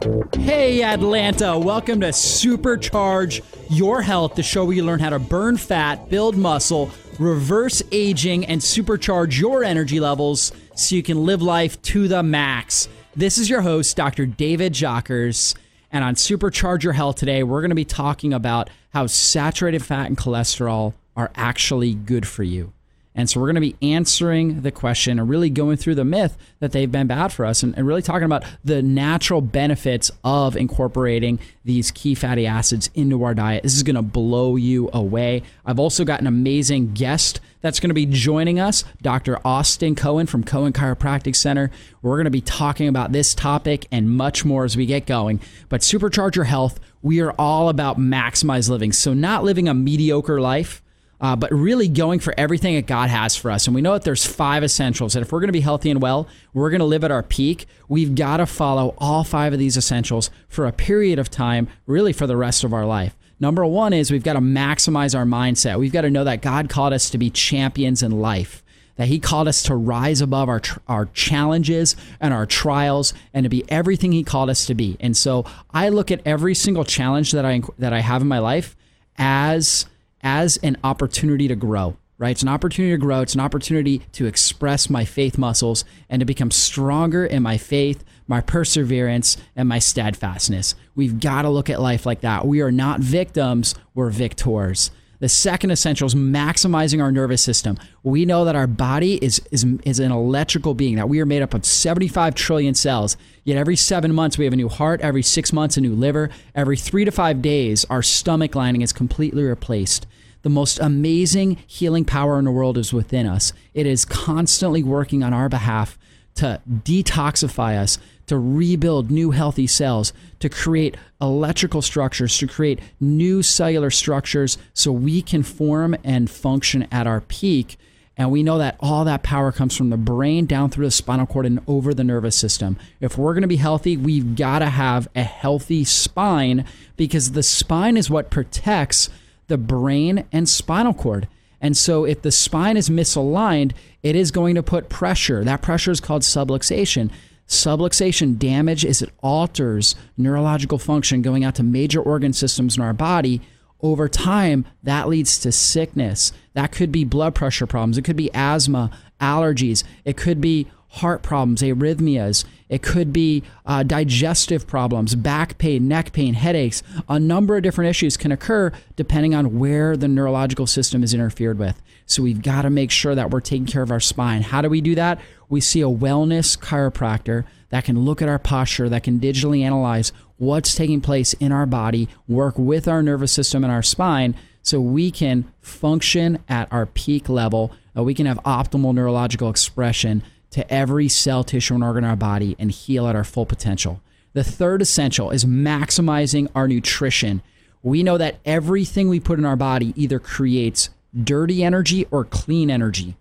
[0.00, 1.58] Hey, Atlanta.
[1.58, 6.38] Welcome to Supercharge Your Health, the show where you learn how to burn fat, build
[6.38, 12.22] muscle, reverse aging, and supercharge your energy levels so you can live life to the
[12.22, 12.88] max.
[13.14, 14.24] This is your host, Dr.
[14.24, 15.54] David Jockers.
[15.92, 20.06] And on Supercharge Your Health today, we're going to be talking about how saturated fat
[20.06, 22.72] and cholesterol are actually good for you.
[23.14, 26.38] And so we're going to be answering the question and really going through the myth
[26.60, 30.56] that they've been bad for us and, and, really talking about the natural benefits of
[30.56, 33.64] incorporating these key fatty acids into our diet.
[33.64, 35.42] This is going to blow you away.
[35.66, 39.38] I've also got an amazing guest that's going to be joining us, Dr.
[39.44, 41.70] Austin Cohen from Cohen Chiropractic Center.
[42.02, 45.40] We're going to be talking about this topic and much more as we get going.
[45.68, 48.92] But Supercharge Your Health, we are all about maximize living.
[48.92, 50.80] So, not living a mediocre life
[51.20, 53.66] uh, but really going for everything that God has for us.
[53.66, 55.12] And we know that there's five essentials.
[55.12, 57.22] that if we're going to be healthy and well, we're going to live at our
[57.22, 61.68] peak, we've got to follow all five of these essentials for a period of time,
[61.86, 63.16] really for the rest of our life.
[63.38, 65.78] Number one is we've got to maximize our mindset.
[65.78, 68.62] We've got to know that God called us to be champions in life
[69.00, 73.48] that he called us to rise above our our challenges and our trials and to
[73.48, 74.98] be everything he called us to be.
[75.00, 78.40] And so I look at every single challenge that I that I have in my
[78.40, 78.76] life
[79.16, 79.86] as
[80.22, 82.30] as an opportunity to grow, right?
[82.30, 83.20] It's an opportunity to grow.
[83.20, 88.04] It's an opportunity to express my faith muscles and to become stronger in my faith,
[88.26, 90.74] my perseverance, and my steadfastness.
[90.94, 92.46] We've got to look at life like that.
[92.46, 94.90] We are not victims, we're victors.
[95.20, 97.78] The second essential is maximizing our nervous system.
[98.02, 101.42] We know that our body is, is, is an electrical being, that we are made
[101.42, 103.18] up of 75 trillion cells.
[103.44, 105.02] Yet every seven months, we have a new heart.
[105.02, 106.30] Every six months, a new liver.
[106.54, 110.06] Every three to five days, our stomach lining is completely replaced.
[110.42, 113.52] The most amazing healing power in the world is within us.
[113.74, 115.98] It is constantly working on our behalf
[116.36, 123.42] to detoxify us, to rebuild new healthy cells, to create electrical structures, to create new
[123.42, 127.76] cellular structures so we can form and function at our peak.
[128.16, 131.26] And we know that all that power comes from the brain down through the spinal
[131.26, 132.76] cord and over the nervous system.
[133.00, 136.64] If we're going to be healthy, we've got to have a healthy spine
[136.96, 139.10] because the spine is what protects
[139.50, 141.28] the brain and spinal cord.
[141.60, 143.72] And so if the spine is misaligned,
[144.02, 145.44] it is going to put pressure.
[145.44, 147.10] That pressure is called subluxation.
[147.46, 152.94] Subluxation damage is it alters neurological function going out to major organ systems in our
[152.94, 153.42] body.
[153.82, 156.32] Over time, that leads to sickness.
[156.54, 157.98] That could be blood pressure problems.
[157.98, 158.90] It could be asthma,
[159.20, 159.84] allergies.
[160.04, 162.44] It could be heart problems, arrhythmias.
[162.68, 166.82] It could be uh, digestive problems, back pain, neck pain, headaches.
[167.08, 171.58] A number of different issues can occur depending on where the neurological system is interfered
[171.58, 171.80] with.
[172.06, 174.42] So we've got to make sure that we're taking care of our spine.
[174.42, 175.20] How do we do that?
[175.48, 180.12] We see a wellness chiropractor that can look at our posture, that can digitally analyze
[180.36, 184.80] what's taking place in our body, work with our nervous system and our spine so
[184.80, 187.72] we can function at our peak level.
[187.96, 192.16] Uh, we can have optimal neurological expression to every cell, tissue, and organ in our
[192.16, 194.00] body and heal at our full potential.
[194.32, 197.42] The third essential is maximizing our nutrition.
[197.82, 200.90] We know that everything we put in our body either creates
[201.24, 203.16] dirty energy or clean energy.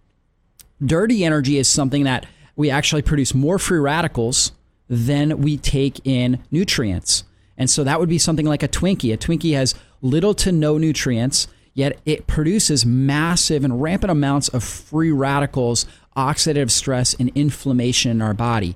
[0.84, 2.26] Dirty energy is something that
[2.56, 4.52] we actually produce more free radicals
[4.88, 7.24] than we take in nutrients.
[7.58, 9.14] And so that would be something like a Twinkie.
[9.14, 14.64] A Twinkie has little to no nutrients, yet it produces massive and rampant amounts of
[14.64, 15.86] free radicals
[16.20, 18.76] oxidative stress and inflammation in our body.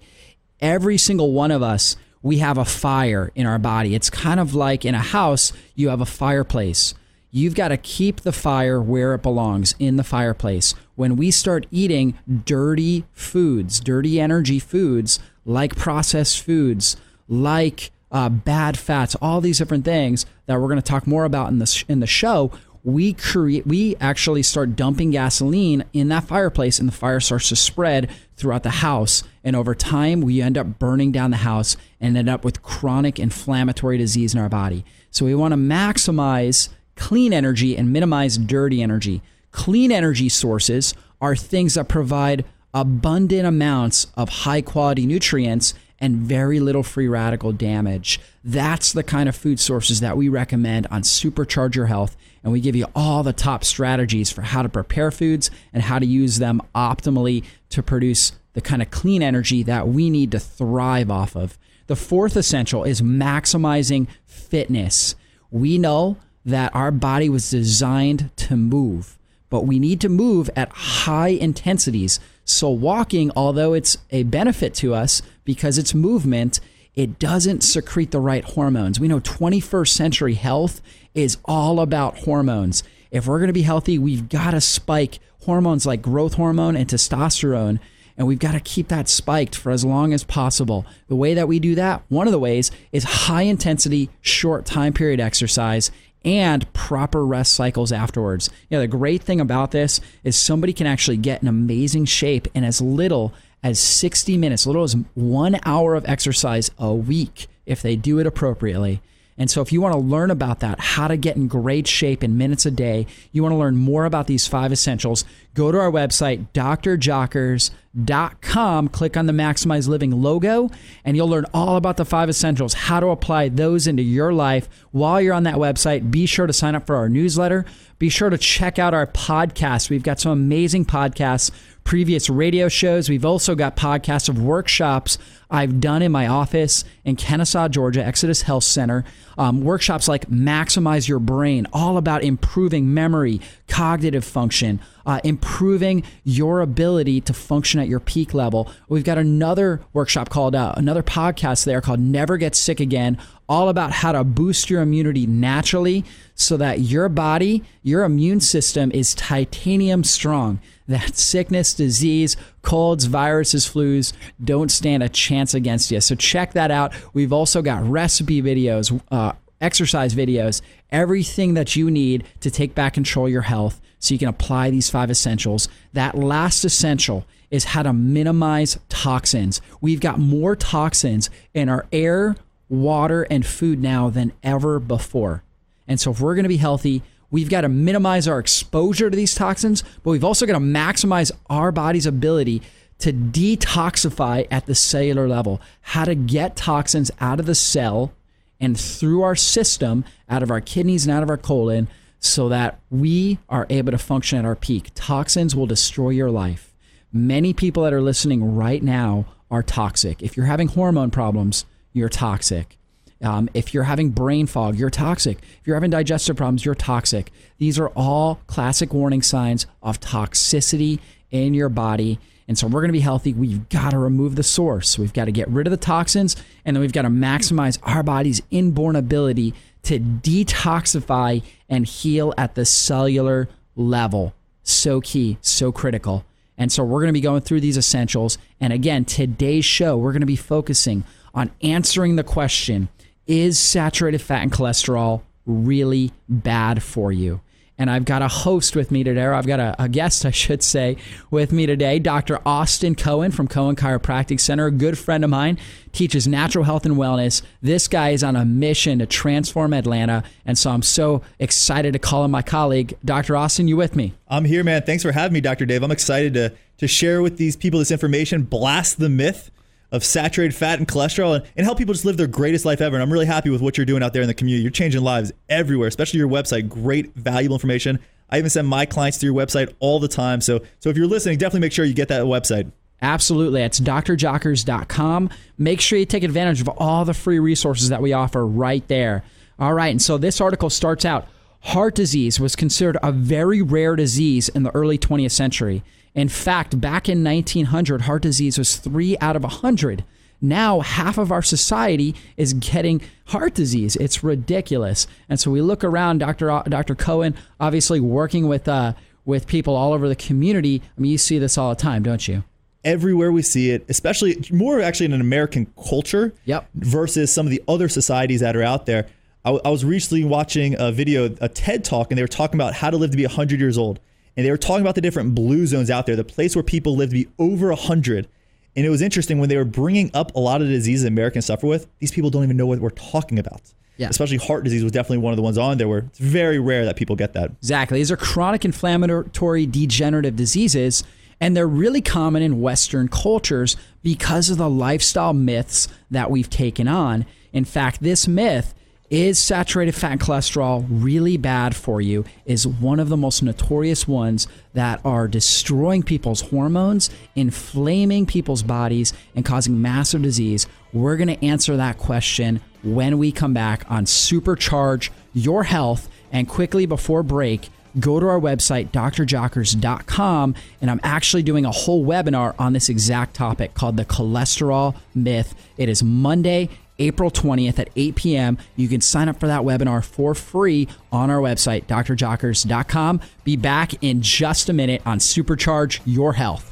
[0.61, 3.95] Every single one of us, we have a fire in our body.
[3.95, 6.93] It's kind of like in a house, you have a fireplace.
[7.31, 10.73] You've got to keep the fire where it belongs in the fireplace.
[10.95, 16.95] When we start eating dirty foods, dirty energy foods, like processed foods,
[17.27, 21.49] like uh, bad fats, all these different things that we're going to talk more about
[21.49, 22.51] in the, sh- in the show,
[22.83, 27.55] we create we actually start dumping gasoline in that fireplace and the fire starts to
[27.55, 32.17] spread throughout the house and over time we end up burning down the house and
[32.17, 37.31] end up with chronic inflammatory disease in our body so we want to maximize clean
[37.31, 39.21] energy and minimize dirty energy
[39.51, 42.43] clean energy sources are things that provide
[42.73, 48.19] abundant amounts of high quality nutrients and very little free radical damage.
[48.43, 52.17] That's the kind of food sources that we recommend on Supercharge Your Health.
[52.43, 55.99] And we give you all the top strategies for how to prepare foods and how
[55.99, 60.39] to use them optimally to produce the kind of clean energy that we need to
[60.39, 61.57] thrive off of.
[61.87, 65.15] The fourth essential is maximizing fitness.
[65.51, 69.17] We know that our body was designed to move,
[69.49, 74.93] but we need to move at high intensities so, walking, although it's a benefit to
[74.93, 76.59] us because it's movement,
[76.95, 78.99] it doesn't secrete the right hormones.
[78.99, 80.81] We know 21st century health
[81.13, 82.83] is all about hormones.
[83.11, 86.87] If we're going to be healthy, we've got to spike hormones like growth hormone and
[86.87, 87.79] testosterone
[88.17, 90.85] and we've got to keep that spiked for as long as possible.
[91.07, 94.93] The way that we do that, one of the ways, is high intensity, short time
[94.93, 95.91] period exercise
[96.25, 98.49] and proper rest cycles afterwards.
[98.69, 102.63] Yeah, the great thing about this is somebody can actually get in amazing shape in
[102.63, 107.95] as little as 60 minutes, little as one hour of exercise a week if they
[107.95, 109.01] do it appropriately.
[109.37, 112.23] And so, if you want to learn about that, how to get in great shape
[112.23, 115.25] in minutes a day, you want to learn more about these five essentials,
[115.55, 120.69] go to our website, drjockers.com, click on the Maximize Living logo,
[121.03, 124.69] and you'll learn all about the five essentials, how to apply those into your life.
[124.91, 127.65] While you're on that website, be sure to sign up for our newsletter.
[127.97, 129.89] Be sure to check out our podcast.
[129.89, 131.49] We've got some amazing podcasts
[131.83, 133.09] previous radio shows.
[133.09, 135.17] We've also got podcasts of workshops
[135.49, 139.03] I've done in my office in Kennesaw, Georgia, Exodus Health Center.
[139.37, 146.61] Um, workshops like Maximize Your Brain, all about improving memory, cognitive function, uh, improving your
[146.61, 148.71] ability to function at your peak level.
[148.87, 153.69] We've got another workshop called, uh, another podcast there called Never Get Sick Again, all
[153.69, 159.13] about how to boost your immunity naturally so that your body, your immune system is
[159.13, 164.13] titanium strong that sickness, disease, colds, viruses, flus
[164.43, 166.01] don't stand a chance against you.
[166.01, 166.93] So check that out.
[167.13, 172.93] We've also got recipe videos, uh, exercise videos, everything that you need to take back
[172.93, 175.69] control your health so you can apply these five essentials.
[175.93, 179.61] That last essential is how to minimize toxins.
[179.79, 182.35] We've got more toxins in our air,
[182.67, 185.43] water, and food now than ever before.
[185.87, 187.03] And so if we're going to be healthy,
[187.33, 191.31] We've got to minimize our exposure to these toxins, but we've also got to maximize
[191.49, 192.61] our body's ability
[192.99, 198.13] to detoxify at the cellular level, how to get toxins out of the cell
[198.59, 201.87] and through our system, out of our kidneys and out of our colon,
[202.19, 204.91] so that we are able to function at our peak.
[204.93, 206.71] Toxins will destroy your life.
[207.11, 210.21] Many people that are listening right now are toxic.
[210.21, 212.77] If you're having hormone problems, you're toxic.
[213.23, 215.39] Um, if you're having brain fog, you're toxic.
[215.61, 217.31] If you're having digestive problems, you're toxic.
[217.57, 220.99] These are all classic warning signs of toxicity
[221.31, 222.19] in your body.
[222.47, 223.33] And so, we're going to be healthy.
[223.33, 224.99] We've got to remove the source.
[224.99, 226.35] We've got to get rid of the toxins,
[226.65, 229.53] and then we've got to maximize our body's inborn ability
[229.83, 233.47] to detoxify and heal at the cellular
[233.77, 234.33] level.
[234.63, 236.25] So key, so critical.
[236.57, 238.37] And so, we're going to be going through these essentials.
[238.59, 242.89] And again, today's show, we're going to be focusing on answering the question
[243.27, 247.41] is saturated fat and cholesterol really bad for you?
[247.77, 250.31] And I've got a host with me today, or I've got a, a, guest, I
[250.31, 250.95] should say,
[251.31, 252.39] with me today, Dr.
[252.45, 255.57] Austin Cohen from Cohen Chiropractic Center, a good friend of mine,
[255.91, 257.41] teaches natural health and wellness.
[257.63, 260.23] This guy is on a mission to transform Atlanta.
[260.45, 262.95] And so I'm so excited to call him my colleague.
[263.03, 263.35] Dr.
[263.35, 264.13] Austin, you with me?
[264.27, 264.83] I'm here, man.
[264.83, 265.65] Thanks for having me, Dr.
[265.65, 265.81] Dave.
[265.81, 269.49] I'm excited to, to share with these people this information, blast the myth
[269.93, 272.95] of saturated fat and cholesterol and, and help people just live their greatest life ever.
[272.95, 274.63] And I'm really happy with what you're doing out there in the community.
[274.63, 276.67] You're changing lives everywhere, especially your website.
[276.67, 277.99] Great, valuable information.
[278.29, 280.41] I even send my clients to your website all the time.
[280.41, 282.71] So, so if you're listening, definitely make sure you get that website.
[283.03, 283.61] Absolutely.
[283.61, 285.29] It's drjockers.com.
[285.57, 289.23] Make sure you take advantage of all the free resources that we offer right there.
[289.59, 289.91] All right.
[289.91, 291.27] And so this article starts out
[291.63, 295.83] heart disease was considered a very rare disease in the early 20th century.
[296.13, 300.03] In fact, back in 1900, heart disease was three out of 100.
[300.41, 303.95] Now, half of our society is getting heart disease.
[303.95, 305.07] It's ridiculous.
[305.29, 306.51] And so we look around, Dr.
[306.51, 306.95] O- Dr.
[306.95, 308.93] Cohen, obviously working with, uh,
[309.23, 310.81] with people all over the community.
[310.97, 312.43] I mean, you see this all the time, don't you?
[312.85, 316.67] everywhere we see it, especially more actually in an American culture yep.
[316.75, 319.07] versus some of the other societies that are out there.
[319.45, 322.55] I, w- I was recently watching a video, a TED talk, and they were talking
[322.55, 323.99] about how to live to be 100 years old
[324.35, 326.95] and they were talking about the different blue zones out there, the place where people
[326.95, 328.27] live to be over 100.
[328.75, 331.45] And it was interesting when they were bringing up a lot of the diseases Americans
[331.45, 333.61] suffer with, these people don't even know what we're talking about.
[333.97, 334.09] Yeah.
[334.09, 336.83] Especially heart disease was definitely one of the ones on there where it's very rare
[336.85, 337.51] that people get that.
[337.61, 337.99] Exactly.
[337.99, 341.03] These are chronic inflammatory degenerative diseases,
[341.39, 346.87] and they're really common in Western cultures because of the lifestyle myths that we've taken
[346.87, 347.27] on.
[347.51, 348.73] In fact, this myth
[349.13, 352.25] is saturated fat and cholesterol really bad for you?
[352.47, 359.13] Is one of the most notorious ones that are destroying people's hormones, inflaming people's bodies,
[359.35, 360.65] and causing massive disease.
[360.93, 366.09] We're going to answer that question when we come back on Supercharge Your Health.
[366.31, 372.03] And quickly before break, go to our website, drjockers.com, and I'm actually doing a whole
[372.03, 375.53] webinar on this exact topic called the cholesterol myth.
[375.77, 376.69] It is Monday,
[376.99, 378.57] April 20th at 8 p.m.
[378.75, 383.21] You can sign up for that webinar for free on our website, drjockers.com.
[383.43, 386.69] Be back in just a minute on Supercharge Your Health.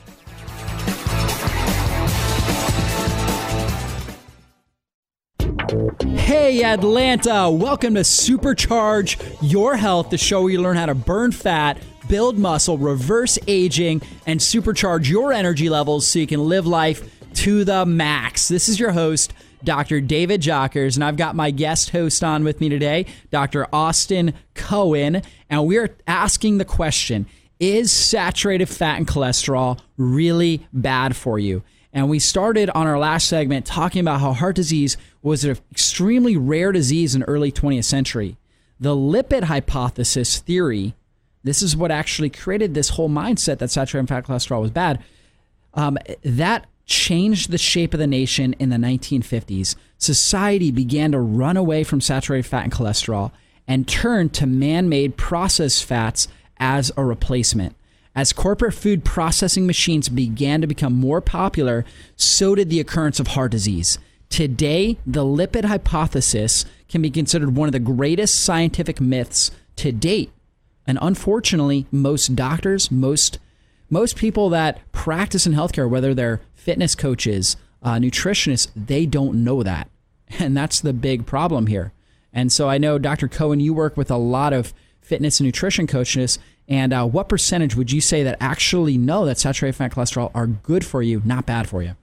[6.18, 11.32] Hey Atlanta, welcome to Supercharge Your Health, the show where you learn how to burn
[11.32, 17.10] fat, build muscle, reverse aging, and supercharge your energy levels so you can live life
[17.36, 18.50] to the max.
[18.50, 20.02] This is your host, Dr.
[20.02, 23.68] David Jockers, and I've got my guest host on with me today, Dr.
[23.74, 27.28] Austin Cohen, and we're asking the question
[27.60, 31.64] Is saturated fat and cholesterol really bad for you?
[31.94, 36.38] And we started on our last segment talking about how heart disease was an extremely
[36.38, 38.38] rare disease in early 20th century.
[38.80, 40.96] The lipid hypothesis theory,
[41.44, 45.04] this is what actually created this whole mindset that saturated fat cholesterol was bad.
[45.74, 49.76] Um, that changed the shape of the nation in the 1950s.
[49.98, 53.32] Society began to run away from saturated fat and cholesterol
[53.68, 57.76] and turn to man made processed fats as a replacement.
[58.14, 61.86] As corporate food processing machines began to become more popular,
[62.18, 63.98] so did the occurrence of heart disease.
[64.30, 70.32] Today, the lipid hypothesis can be considered one of the greatest scientific myths to date.
[70.86, 73.40] And unfortunately, most doctors, most
[73.90, 79.64] most people that practice in healthcare, whether they're fitness coaches, uh, nutritionists, they don't know
[79.64, 79.90] that.
[80.40, 81.92] And that's the big problem here.
[82.32, 83.28] And so I know, Dr.
[83.28, 86.40] Cohen, you work with a lot of fitness and nutrition coaches.
[86.70, 90.48] And uh, what percentage would you say that actually know that saturated fat cholesterol are
[90.48, 91.96] good for you, not bad for you?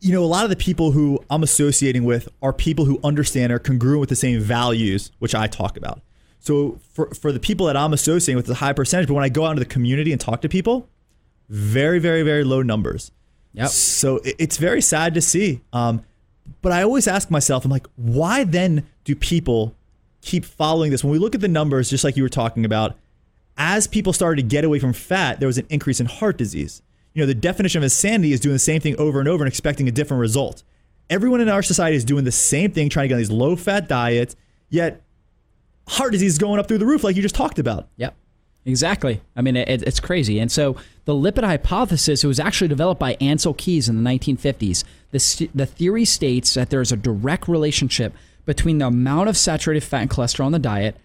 [0.00, 3.52] You know, a lot of the people who I'm associating with are people who understand
[3.52, 6.02] are congruent with the same values, which I talk about.
[6.40, 9.08] So for, for the people that I'm associating with, it's a high percentage.
[9.08, 10.90] But when I go out into the community and talk to people,
[11.52, 13.12] very, very, very low numbers.
[13.52, 13.68] Yep.
[13.68, 15.60] So it's very sad to see.
[15.74, 16.02] Um,
[16.62, 19.74] but I always ask myself, I'm like, why then do people
[20.22, 21.04] keep following this?
[21.04, 22.96] When we look at the numbers, just like you were talking about,
[23.58, 26.80] as people started to get away from fat, there was an increase in heart disease.
[27.12, 29.48] You know, the definition of insanity is doing the same thing over and over and
[29.48, 30.62] expecting a different result.
[31.10, 33.56] Everyone in our society is doing the same thing, trying to get on these low
[33.56, 34.36] fat diets,
[34.70, 35.02] yet
[35.86, 37.88] heart disease is going up through the roof, like you just talked about.
[37.96, 38.16] Yep.
[38.64, 39.20] Exactly.
[39.36, 40.38] I mean, it, it's crazy.
[40.38, 44.84] And so the lipid hypothesis, it was actually developed by Ancel Keys in the 1950s.
[45.10, 48.14] The, the theory states that there's a direct relationship
[48.46, 50.96] between the amount of saturated fat and cholesterol in the diet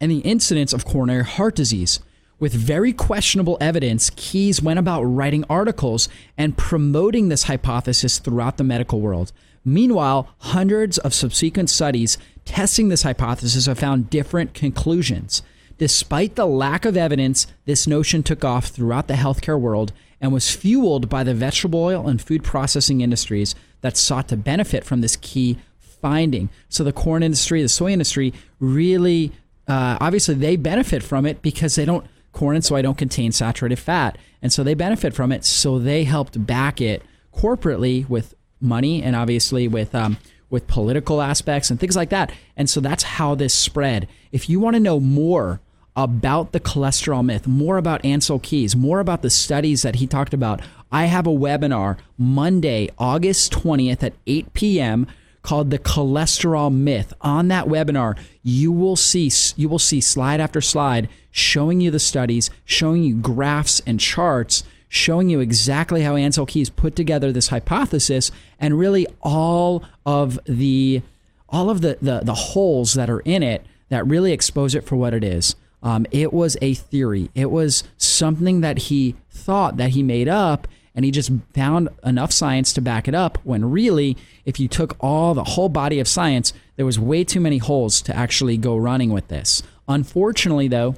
[0.00, 2.00] and the incidence of coronary heart disease.
[2.38, 8.64] With very questionable evidence, Keys went about writing articles and promoting this hypothesis throughout the
[8.64, 9.32] medical world.
[9.64, 15.42] Meanwhile, hundreds of subsequent studies testing this hypothesis have found different conclusions.
[15.78, 20.54] Despite the lack of evidence, this notion took off throughout the healthcare world and was
[20.54, 25.16] fueled by the vegetable oil and food processing industries that sought to benefit from this
[25.16, 26.48] key finding.
[26.68, 29.32] So the corn industry, the soy industry, really,
[29.68, 33.78] uh, obviously, they benefit from it because they don't corn and soy don't contain saturated
[33.78, 35.44] fat, and so they benefit from it.
[35.44, 37.02] So they helped back it
[37.34, 40.16] corporately with money and obviously with um,
[40.48, 42.32] with political aspects and things like that.
[42.56, 44.08] And so that's how this spread.
[44.32, 45.60] If you want to know more
[45.96, 50.34] about the cholesterol myth, more about Ancel Keys, more about the studies that he talked
[50.34, 50.60] about,
[50.92, 55.06] I have a webinar Monday, August 20th at 8 p.m.
[55.42, 57.14] called the cholesterol myth.
[57.22, 61.98] On that webinar, you will see you will see slide after slide showing you the
[61.98, 67.48] studies, showing you graphs and charts showing you exactly how Ancel Keys put together this
[67.48, 71.02] hypothesis and really all of the
[71.48, 74.96] all of the, the, the holes that are in it that really expose it for
[74.96, 75.54] what it is.
[75.82, 77.30] Um, it was a theory.
[77.34, 82.32] It was something that he thought that he made up, and he just found enough
[82.32, 83.38] science to back it up.
[83.44, 87.40] When really, if you took all the whole body of science, there was way too
[87.40, 89.62] many holes to actually go running with this.
[89.88, 90.96] Unfortunately, though,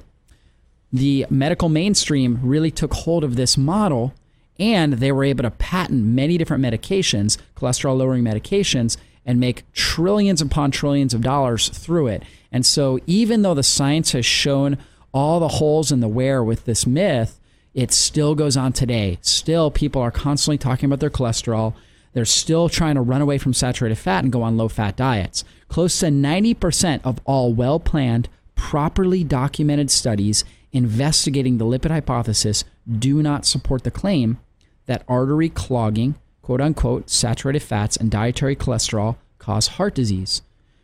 [0.91, 4.13] the medical mainstream really took hold of this model
[4.57, 10.41] and they were able to patent many different medications, cholesterol lowering medications, and make trillions
[10.41, 12.23] upon trillions of dollars through it.
[12.51, 14.77] And so, even though the science has shown
[15.13, 17.39] all the holes in the wear with this myth,
[17.73, 19.19] it still goes on today.
[19.21, 21.75] Still, people are constantly talking about their cholesterol.
[22.13, 25.43] They're still trying to run away from saturated fat and go on low fat diets.
[25.67, 32.63] Close to 90% of all well planned, properly documented studies investigating the lipid hypothesis
[32.97, 34.39] do not support the claim
[34.87, 40.41] that artery clogging, quote unquote, saturated fats, and dietary cholesterol cause heart disease.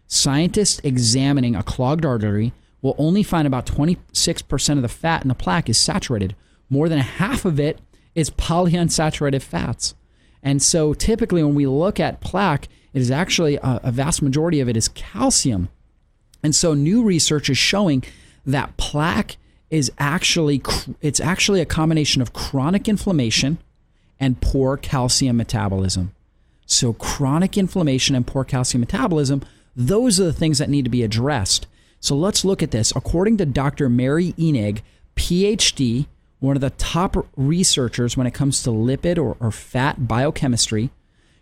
[0.08, 5.36] Scientists examining a clogged artery will only find about 26% of the fat in the
[5.36, 6.36] plaque is saturated.
[6.70, 7.80] More than half of it
[8.14, 9.96] is polyunsaturated fats.
[10.44, 14.60] And so typically when we look at plaque, it is actually a, a vast majority
[14.60, 15.70] of it is calcium.
[16.44, 18.04] And so new research is showing
[18.46, 19.38] that plaque
[19.72, 20.62] is actually
[21.02, 23.58] it's actually a combination of chronic inflammation
[24.20, 26.14] and poor calcium metabolism.
[26.68, 29.42] So chronic inflammation and poor calcium metabolism,
[29.76, 31.68] those are the things that need to be addressed.
[32.00, 32.94] So let's look at this.
[32.96, 33.90] According to Dr.
[33.90, 34.82] Mary Enig,
[35.16, 36.08] PhD,
[36.40, 40.92] one of the top researchers when it comes to lipid or, or fat biochemistry,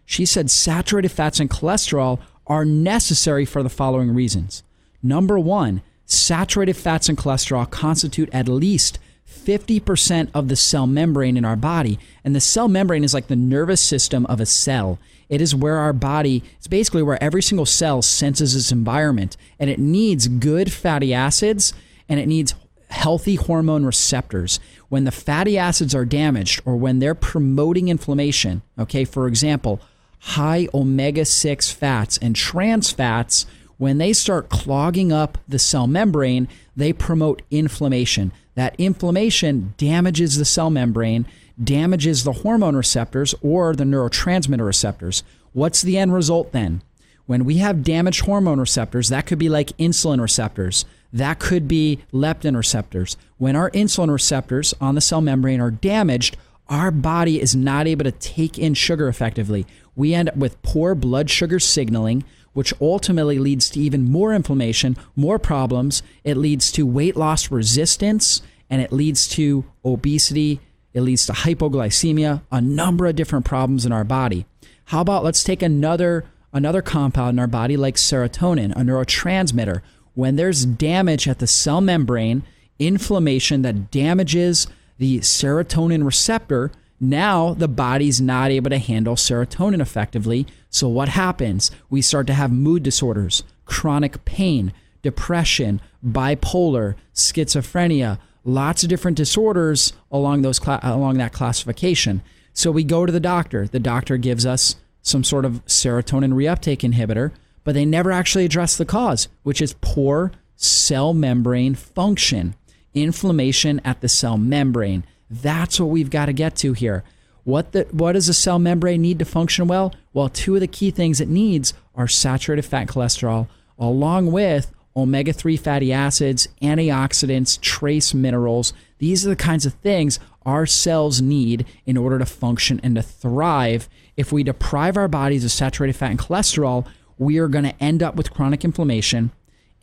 [0.06, 4.64] she said saturated fats and cholesterol are necessary for the following reasons.
[5.02, 9.00] Number one, saturated fats and cholesterol constitute at least
[9.34, 12.00] 50% of the cell membrane in our body.
[12.24, 15.00] And the cell membrane is like the nervous system of a cell.
[15.30, 19.36] It is where our body, it's basically where every single cell senses its environment.
[19.60, 21.74] And it needs good fatty acids
[22.08, 22.56] and it needs
[22.90, 24.60] healthy hormone receptors.
[24.90, 29.82] When the fatty acids are damaged or when they're promoting inflammation, okay, for example,
[30.20, 33.46] high omega 6 fats and trans fats
[33.78, 38.32] when they start clogging up the cell membrane, they promote inflammation.
[38.56, 41.26] That inflammation damages the cell membrane,
[41.62, 45.24] damages the hormone receptors or the neurotransmitter receptors.
[45.54, 46.82] What's the end result then?
[47.26, 52.00] When we have damaged hormone receptors, that could be like insulin receptors, that could be
[52.12, 53.16] leptin receptors.
[53.38, 56.36] When our insulin receptors on the cell membrane are damaged,
[56.68, 59.66] our body is not able to take in sugar effectively.
[59.96, 64.98] We end up with poor blood sugar signaling which ultimately leads to even more inflammation,
[65.16, 66.04] more problems.
[66.24, 70.60] It leads to weight loss resistance and it leads to obesity.
[70.94, 74.46] It leads to hypoglycemia, a number of different problems in our body.
[74.86, 79.82] How about let's take another another compound in our body like serotonin, a neurotransmitter.
[80.14, 82.44] When there's damage at the cell membrane,
[82.78, 84.68] inflammation that damages
[85.00, 86.72] the serotonin receptor,
[87.04, 90.48] now the body's not able to handle serotonin effectively.
[90.70, 91.70] So what happens?
[91.90, 99.94] We start to have mood disorders, chronic pain, depression, bipolar, schizophrenia, lots of different disorders
[100.12, 102.22] along those cl- along that classification.
[102.54, 103.68] So we go to the doctor.
[103.68, 107.32] The doctor gives us some sort of serotonin reuptake inhibitor,
[107.64, 112.56] but they never actually address the cause, which is poor cell membrane function,
[112.94, 115.04] inflammation at the cell membrane.
[115.30, 117.04] That's what we've got to get to here.
[117.44, 119.94] What the what does a cell membrane need to function well?
[120.14, 125.60] Well, two of the key things it needs are saturated fat cholesterol along with omega-3
[125.60, 128.74] fatty acids, antioxidants, trace minerals.
[129.00, 133.02] These are the kinds of things our cells need in order to function and to
[133.02, 133.90] thrive.
[134.16, 136.86] If we deprive our bodies of saturated fat and cholesterol,
[137.18, 139.32] we are going to end up with chronic inflammation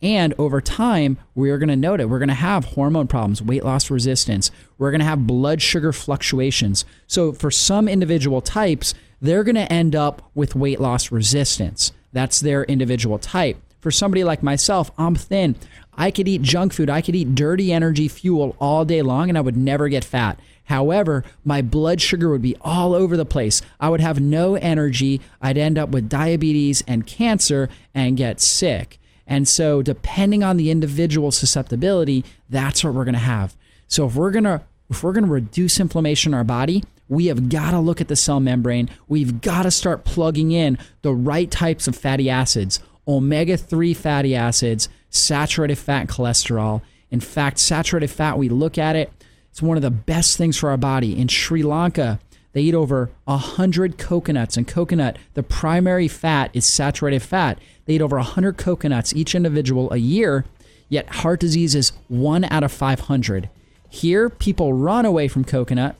[0.01, 2.09] and over time, we are going to note it.
[2.09, 4.49] We're going to have hormone problems, weight loss resistance.
[4.77, 6.85] We're going to have blood sugar fluctuations.
[7.05, 11.91] So, for some individual types, they're going to end up with weight loss resistance.
[12.11, 13.57] That's their individual type.
[13.79, 15.55] For somebody like myself, I'm thin.
[15.93, 19.37] I could eat junk food, I could eat dirty energy fuel all day long, and
[19.37, 20.39] I would never get fat.
[20.65, 23.61] However, my blood sugar would be all over the place.
[23.79, 25.19] I would have no energy.
[25.41, 28.97] I'd end up with diabetes and cancer and get sick.
[29.31, 33.55] And so, depending on the individual susceptibility, that's what we're going to have.
[33.87, 37.27] So, if we're going to if we're going to reduce inflammation in our body, we
[37.27, 38.89] have got to look at the cell membrane.
[39.07, 44.35] We've got to start plugging in the right types of fatty acids, omega 3 fatty
[44.35, 46.81] acids, saturated fat, cholesterol.
[47.09, 49.13] In fact, saturated fat, we look at it,
[49.49, 51.17] it's one of the best things for our body.
[51.17, 52.19] In Sri Lanka,
[52.53, 57.59] they eat over 100 coconuts, and coconut, the primary fat is saturated fat.
[57.85, 60.45] They eat over 100 coconuts, each individual, a year,
[60.89, 63.49] yet heart disease is one out of 500.
[63.89, 65.95] Here, people run away from coconut,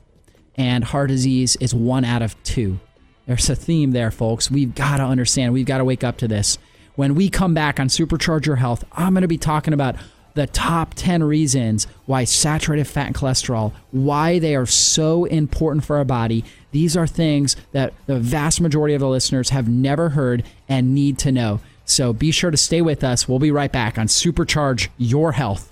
[0.55, 2.79] and heart disease is one out of two.
[3.27, 4.51] There's a theme there, folks.
[4.51, 6.57] We've got to understand, we've got to wake up to this.
[6.95, 9.95] When we come back on Supercharge Your Health, I'm going to be talking about
[10.33, 15.97] the top 10 reasons why saturated fat and cholesterol, why they are so important for
[15.97, 16.43] our body.
[16.71, 21.17] These are things that the vast majority of the listeners have never heard and need
[21.19, 21.59] to know.
[21.85, 23.27] So be sure to stay with us.
[23.27, 25.70] We'll be right back on Supercharge Your Health.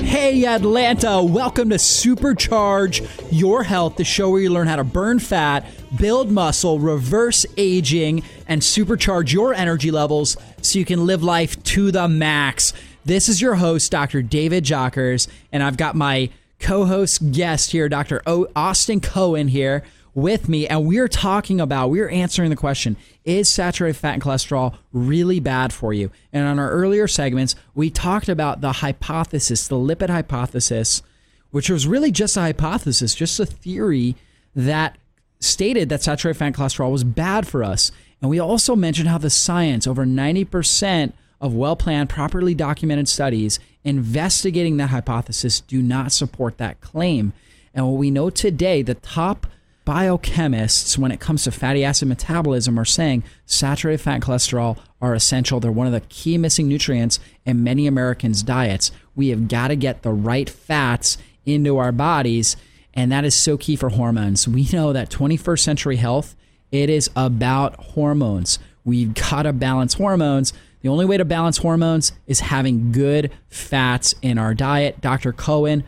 [0.00, 5.18] Hey Atlanta, welcome to Supercharge Your Health, the show where you learn how to burn
[5.18, 5.66] fat,
[5.98, 11.90] build muscle, reverse aging, and supercharge your energy levels so you can live life to
[11.90, 12.72] the max.
[13.04, 14.22] This is your host, Dr.
[14.22, 18.22] David Jockers, and I've got my co host guest here, Dr.
[18.26, 19.82] Austin Cohen here.
[20.14, 24.76] with me, and we're talking about, we're answering the question is saturated fat and cholesterol
[24.92, 26.10] really bad for you?
[26.32, 31.02] And on our earlier segments, we talked about the hypothesis, the lipid hypothesis,
[31.50, 34.16] which was really just a hypothesis, just a theory
[34.54, 34.98] that
[35.40, 37.90] stated that saturated fat and cholesterol was bad for us.
[38.20, 43.58] And we also mentioned how the science, over 90% of well planned, properly documented studies
[43.84, 47.32] investigating that hypothesis, do not support that claim.
[47.74, 49.46] And what we know today, the top
[49.86, 55.60] biochemists, when it comes to fatty acid metabolism, are saying saturated fat cholesterol are essential.
[55.60, 58.92] They're one of the key missing nutrients in many Americans' diets.
[59.14, 62.56] We have got to get the right fats into our bodies,
[62.94, 64.46] and that is so key for hormones.
[64.46, 66.36] We know that 21st century health,
[66.70, 68.58] it is about hormones.
[68.84, 70.52] We've got to balance hormones.
[70.80, 75.00] The only way to balance hormones is having good fats in our diet.
[75.00, 75.32] Dr.
[75.32, 75.84] Cohen,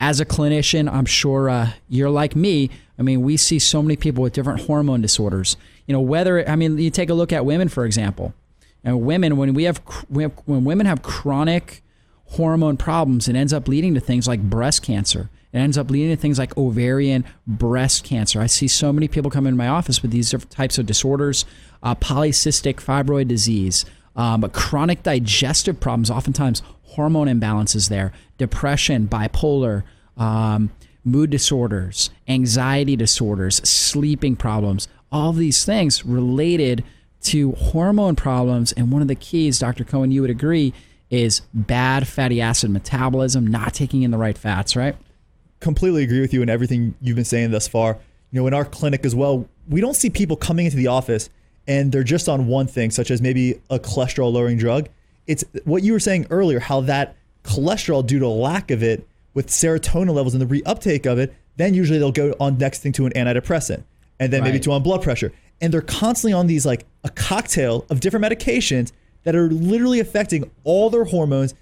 [0.00, 2.70] as a clinician, I'm sure uh, you're like me.
[2.98, 5.56] I mean, we see so many people with different hormone disorders.
[5.86, 8.34] You know, whether I mean, you take a look at women, for example.
[8.82, 9.78] And women, when we have,
[10.08, 11.82] when women have chronic
[12.26, 15.30] hormone problems, it ends up leading to things like breast cancer.
[15.52, 18.40] It ends up leading to things like ovarian breast cancer.
[18.40, 21.44] I see so many people come into my office with these different types of disorders,
[21.82, 23.84] uh, polycystic fibroid disease,
[24.16, 29.82] um, chronic digestive problems, oftentimes hormone imbalances there, depression, bipolar,
[30.16, 30.70] um,
[31.04, 36.84] mood disorders, anxiety disorders, sleeping problems, all these things related
[37.22, 38.72] to hormone problems.
[38.72, 39.84] And one of the keys, Dr.
[39.84, 40.72] Cohen, you would agree,
[41.10, 44.96] is bad fatty acid metabolism, not taking in the right fats, right?
[45.60, 47.98] Completely agree with you and everything you've been saying thus far.
[48.30, 51.30] You know, in our clinic as well, we don't see people coming into the office
[51.66, 54.88] and they're just on one thing, such as maybe a cholesterol lowering drug.
[55.26, 59.48] It's what you were saying earlier, how that cholesterol, due to lack of it, with
[59.48, 63.06] serotonin levels and the reuptake of it, then usually they'll go on next thing to
[63.06, 63.82] an antidepressant
[64.18, 64.48] and then right.
[64.48, 65.32] maybe to on blood pressure.
[65.60, 68.92] And they're constantly on these like a cocktail of different medications
[69.24, 71.54] that are literally affecting all their hormones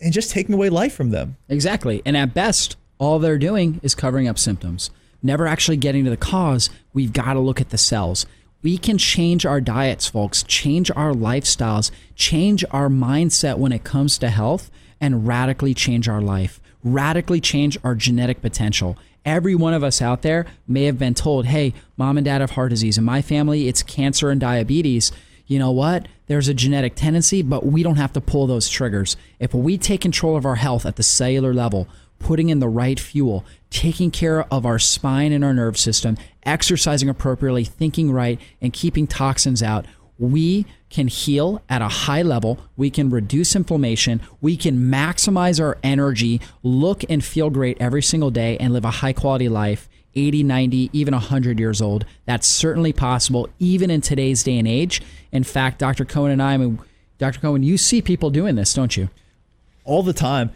[0.00, 1.36] and just taking away life from them.
[1.48, 2.02] Exactly.
[2.04, 4.90] And at best, all they're doing is covering up symptoms,
[5.22, 6.70] never actually getting to the cause.
[6.92, 8.26] We've got to look at the cells.
[8.62, 14.18] We can change our diets, folks, change our lifestyles, change our mindset when it comes
[14.18, 14.70] to health,
[15.00, 18.96] and radically change our life radically change our genetic potential.
[19.24, 22.52] Every one of us out there may have been told, hey, mom and dad have
[22.52, 22.96] heart disease.
[22.96, 25.12] In my family, it's cancer and diabetes.
[25.46, 26.08] You know what?
[26.26, 29.16] There's a genetic tendency, but we don't have to pull those triggers.
[29.38, 31.88] If we take control of our health at the cellular level,
[32.20, 37.08] putting in the right fuel, taking care of our spine and our nerve system, exercising
[37.08, 39.86] appropriately, thinking right, and keeping toxins out,
[40.18, 42.58] we can heal at a high level.
[42.76, 44.20] We can reduce inflammation.
[44.40, 48.90] We can maximize our energy, look and feel great every single day, and live a
[48.90, 52.04] high quality life 80, 90, even 100 years old.
[52.26, 55.00] That's certainly possible, even in today's day and age.
[55.32, 56.04] In fact, Dr.
[56.04, 56.80] Cohen and I, I mean,
[57.18, 57.38] Dr.
[57.38, 59.08] Cohen, you see people doing this, don't you?
[59.84, 60.50] All the time.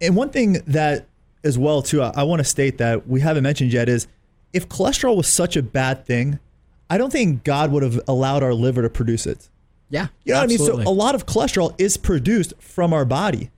[0.00, 1.06] And one thing that,
[1.44, 4.06] as well, too, I, I want to state that we haven't mentioned yet is
[4.52, 6.38] if cholesterol was such a bad thing,
[6.88, 9.48] I don't think God would have allowed our liver to produce it.
[9.90, 10.08] Yeah.
[10.24, 10.66] You know absolutely.
[10.66, 10.86] what I mean?
[10.86, 13.50] So a lot of cholesterol is produced from our body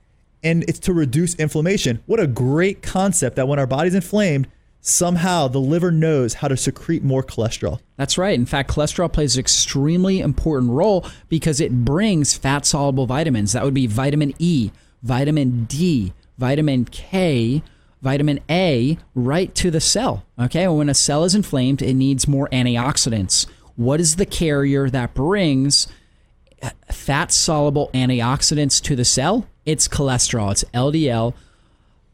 [0.43, 2.03] and it's to reduce inflammation.
[2.05, 4.47] What a great concept that when our body's inflamed,
[4.81, 7.79] somehow the liver knows how to secrete more cholesterol.
[7.95, 8.37] That's right.
[8.37, 13.53] In fact, cholesterol plays an extremely important role because it brings fat soluble vitamins.
[13.53, 17.61] That would be vitamin E, vitamin D, vitamin K,
[18.01, 20.25] vitamin A right to the cell.
[20.39, 23.47] Okay, when a cell is inflamed, it needs more antioxidants.
[23.75, 25.87] What is the carrier that brings
[26.91, 29.47] fat soluble antioxidants to the cell?
[29.65, 30.51] It's cholesterol.
[30.51, 31.33] It's LDL.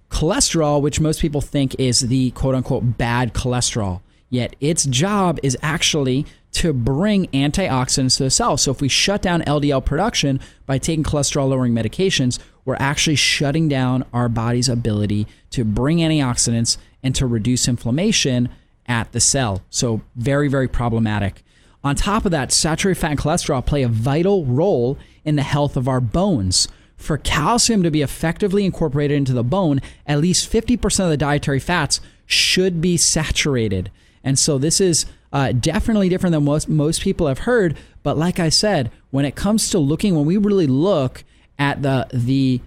[0.09, 5.57] Cholesterol, which most people think is the quote unquote bad cholesterol, yet its job is
[5.61, 8.57] actually to bring antioxidants to the cell.
[8.57, 13.67] So if we shut down LDL production by taking cholesterol lowering medications, we're actually shutting
[13.67, 18.47] down our body's ability to bring antioxidants and to reduce inflammation
[18.85, 19.63] at the cell.
[19.71, 21.41] So, very, very problematic.
[21.83, 25.75] On top of that, saturated fat and cholesterol play a vital role in the health
[25.75, 26.67] of our bones.
[26.95, 31.59] For calcium to be effectively incorporated into the bone, at least 50% of the dietary
[31.59, 33.89] fats should be saturated.
[34.23, 37.75] And so, this is uh, definitely different than most, most people have heard.
[38.03, 41.23] But, like I said, when it comes to looking, when we really look
[41.59, 42.61] at the the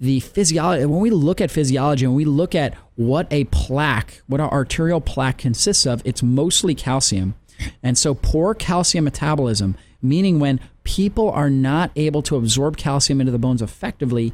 [0.00, 4.40] the physiology when we look at physiology and we look at what a plaque what
[4.40, 7.34] our arterial plaque consists of it's mostly calcium
[7.82, 13.30] and so poor calcium metabolism meaning when people are not able to absorb calcium into
[13.30, 14.32] the bones effectively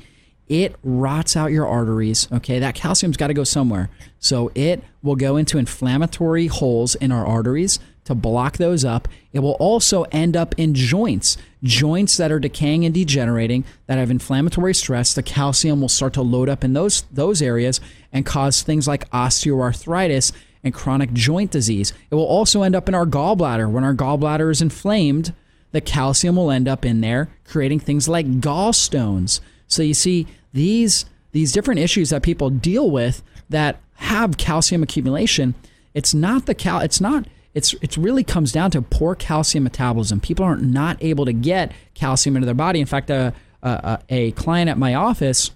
[0.49, 2.27] it rots out your arteries.
[2.33, 3.91] Okay, that calcium's got to go somewhere.
[4.19, 9.07] So it will go into inflammatory holes in our arteries to block those up.
[9.33, 14.11] It will also end up in joints, joints that are decaying and degenerating, that have
[14.11, 15.15] inflammatory stress.
[15.15, 17.81] The calcium will start to load up in those those areas
[18.13, 20.33] and cause things like osteoarthritis
[20.65, 21.93] and chronic joint disease.
[22.11, 23.71] It will also end up in our gallbladder.
[23.71, 25.35] When our gallbladder is inflamed,
[25.73, 29.41] the calcium will end up in there, creating things like gallstones.
[29.67, 35.55] So you see these these different issues that people deal with that have calcium accumulation.
[35.93, 36.81] It's not the cal.
[36.81, 37.27] It's not.
[37.59, 40.21] It's it really comes down to poor calcium metabolism.
[40.21, 42.81] People are not able to get calcium into their body.
[42.81, 45.51] In fact, a a, a client at my office,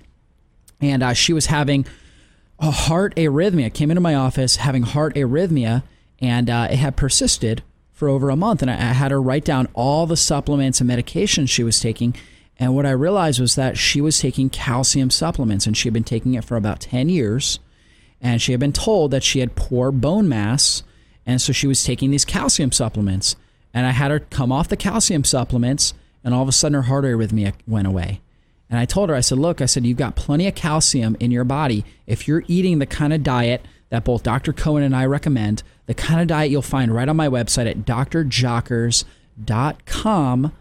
[0.80, 1.86] and uh, she was having
[2.58, 3.72] a heart arrhythmia.
[3.72, 5.82] Came into my office having heart arrhythmia,
[6.20, 7.62] and uh, it had persisted
[7.92, 8.62] for over a month.
[8.62, 12.16] And I, I had her write down all the supplements and medications she was taking.
[12.58, 16.04] And what I realized was that she was taking calcium supplements, and she had been
[16.04, 17.60] taking it for about ten years.
[18.20, 20.82] And she had been told that she had poor bone mass,
[21.26, 23.36] and so she was taking these calcium supplements.
[23.74, 26.82] And I had her come off the calcium supplements, and all of a sudden her
[26.82, 28.20] heart arrhythmia went away.
[28.68, 31.30] And I told her, I said, look, I said, you've got plenty of calcium in
[31.30, 31.84] your body.
[32.06, 34.54] If you're eating the kind of diet that both Dr.
[34.54, 37.80] Cohen and I recommend, the kind of diet you'll find right on my website at
[37.80, 40.52] drjockers.com,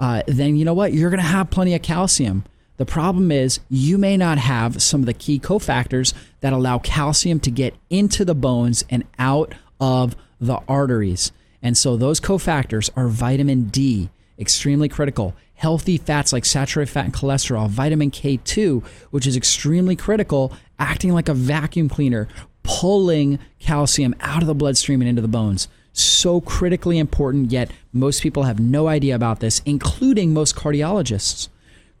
[0.00, 0.92] uh, then you know what?
[0.92, 2.44] You're going to have plenty of calcium.
[2.78, 7.38] The problem is you may not have some of the key cofactors that allow calcium
[7.40, 11.32] to get into the bones and out of the arteries.
[11.62, 17.12] And so those cofactors are vitamin D, extremely critical healthy fats like saturated fat and
[17.12, 22.28] cholesterol, vitamin K2, which is extremely critical, acting like a vacuum cleaner,
[22.62, 25.68] pulling calcium out of the bloodstream and into the bones.
[25.92, 31.50] So critically important, yet most people have no idea about this, including most cardiologists.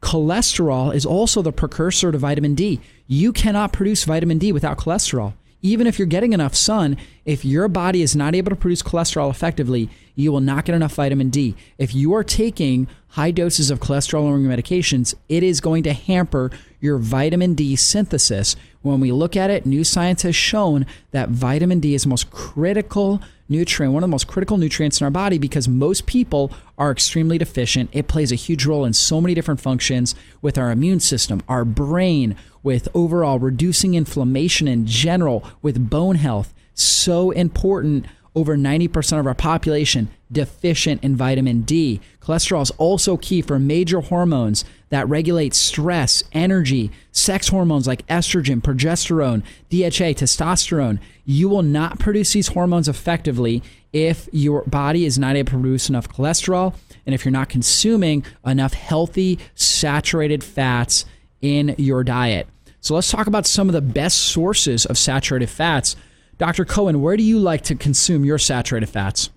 [0.00, 2.80] Cholesterol is also the precursor to vitamin D.
[3.06, 7.68] You cannot produce vitamin D without cholesterol even if you're getting enough sun, if your
[7.68, 11.54] body is not able to produce cholesterol effectively, you will not get enough vitamin D.
[11.78, 16.50] If you are taking high doses of cholesterol lowering medications, it is going to hamper
[16.80, 18.56] your vitamin D synthesis.
[18.82, 22.30] When we look at it, new science has shown that vitamin D is the most
[22.30, 26.90] critical nutrient, one of the most critical nutrients in our body because most people are
[26.90, 27.90] extremely deficient.
[27.92, 31.64] It plays a huge role in so many different functions with our immune system, our
[31.64, 36.54] brain, with overall reducing inflammation in general, with bone health.
[36.74, 38.06] So important.
[38.32, 42.00] Over 90% of our population deficient in vitamin D.
[42.20, 48.60] Cholesterol is also key for major hormones that regulate stress, energy, sex hormones like estrogen,
[48.62, 51.00] progesterone, DHEA, testosterone.
[51.24, 55.88] You will not produce these hormones effectively if your body is not able to produce
[55.88, 56.74] enough cholesterol
[57.06, 61.04] and if you're not consuming enough healthy, saturated fats
[61.42, 62.46] in your diet.
[62.80, 65.96] So let's talk about some of the best sources of saturated fats.
[66.38, 66.64] Dr.
[66.64, 69.30] Cohen, where do you like to consume your saturated fats?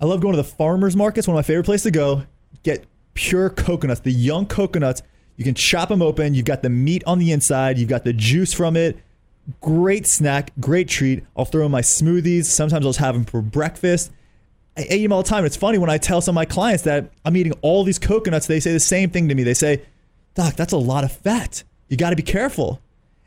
[0.00, 1.26] I love going to the farmers markets.
[1.26, 2.22] One of my favorite places to go.
[2.62, 5.02] Get pure coconuts, the young coconuts.
[5.36, 6.34] You can chop them open.
[6.34, 7.78] You've got the meat on the inside.
[7.78, 8.98] You've got the juice from it.
[9.60, 11.24] Great snack, great treat.
[11.36, 12.44] I'll throw in my smoothies.
[12.44, 14.12] Sometimes I'll just have them for breakfast.
[14.76, 15.44] I eat them all the time.
[15.44, 18.46] It's funny when I tell some of my clients that I'm eating all these coconuts,
[18.46, 19.42] they say the same thing to me.
[19.42, 19.82] They say,
[20.40, 21.64] Doc, that's a lot of fat.
[21.88, 22.80] You got to be careful.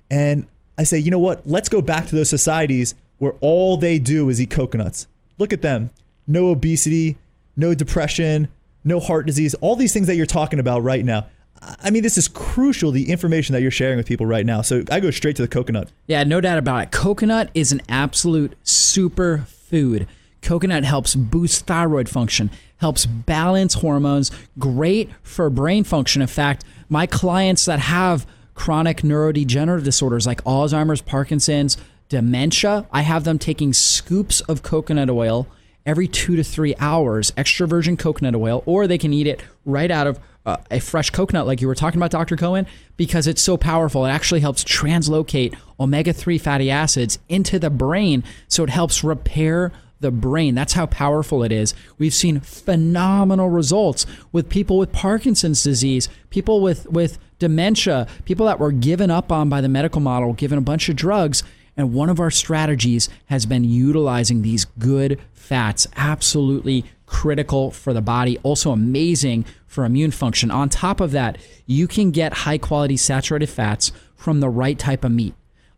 [0.09, 0.47] And
[0.79, 1.45] I say, you know what?
[1.45, 5.05] Let's go back to those societies where all they do is eat coconuts.
[5.37, 5.91] Look at them.
[6.25, 7.17] No obesity,
[7.55, 8.47] no depression,
[8.83, 11.27] no heart disease, all these things that you're talking about right now.
[11.61, 14.63] I mean, this is crucial, the information that you're sharing with people right now.
[14.63, 15.91] So I go straight to the coconut.
[16.07, 16.91] Yeah, no doubt about it.
[16.91, 20.07] Coconut is an absolute super food.
[20.43, 24.29] Coconut helps boost thyroid function, helps balance hormones,
[24.59, 26.21] great for brain function.
[26.21, 31.77] In fact, my clients that have chronic neurodegenerative disorders like Alzheimer's, Parkinson's,
[32.09, 35.47] dementia, I have them taking scoops of coconut oil
[35.85, 39.91] every two to three hours, extra virgin coconut oil, or they can eat it right
[39.91, 42.35] out of uh, a fresh coconut, like you were talking about, Dr.
[42.35, 44.05] Cohen, because it's so powerful.
[44.05, 48.23] It actually helps translocate omega 3 fatty acids into the brain.
[48.47, 49.71] So it helps repair
[50.03, 50.53] the brain.
[50.53, 51.73] That's how powerful it is.
[51.97, 58.59] We've seen phenomenal results with people with Parkinson's disease, people with, with dementia, people that
[58.59, 61.41] were given up on by the medical model, given a bunch of drugs.
[61.75, 68.01] And one of our strategies has been utilizing these good fats, absolutely critical for the
[68.01, 70.51] body, also amazing for immune function.
[70.51, 75.03] On top of that, you can get high quality saturated fats from the right type
[75.03, 75.33] of meat.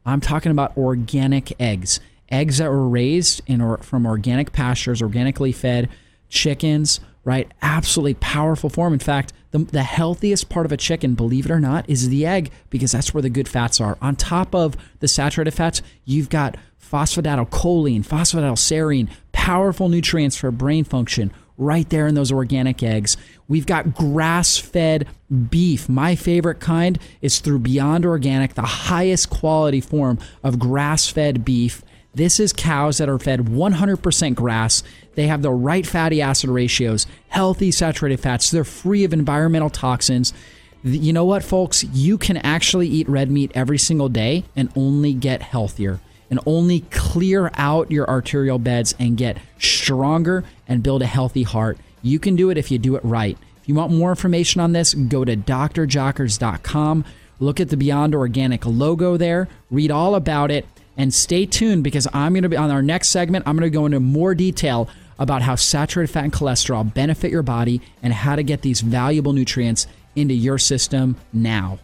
[0.05, 5.51] I'm talking about organic eggs, eggs that were raised in or from organic pastures, organically
[5.51, 5.89] fed
[6.29, 7.51] chickens, right?
[7.61, 8.93] Absolutely powerful form.
[8.93, 12.25] In fact, the, the healthiest part of a chicken, believe it or not, is the
[12.25, 13.97] egg because that's where the good fats are.
[14.01, 16.57] On top of the saturated fats, you've got
[16.91, 23.17] phosphatidylcholine, phosphatidylserine, powerful nutrients for brain function right there in those organic eggs.
[23.47, 25.07] We've got grass fed
[25.49, 25.88] beef.
[25.88, 31.81] My favorite kind is through Beyond Organic, the highest quality form of grass fed beef.
[32.15, 34.84] This is cows that are fed 100% grass.
[35.15, 38.49] They have the right fatty acid ratios, healthy saturated fats.
[38.49, 40.34] They're free of environmental toxins.
[40.82, 41.84] You know what, folks?
[41.84, 45.99] You can actually eat red meat every single day and only get healthier
[46.30, 51.78] and only clear out your arterial beds and get stronger and build a healthy heart.
[52.01, 53.38] You can do it if you do it right.
[53.62, 57.06] If you want more information on this, go to drjockers.com.
[57.39, 60.65] Look at the Beyond Organic logo there, read all about it
[60.97, 63.47] and stay tuned because I'm going to be on our next segment.
[63.47, 67.43] I'm going to go into more detail about how saturated fat and cholesterol benefit your
[67.43, 71.79] body and how to get these valuable nutrients into your system now.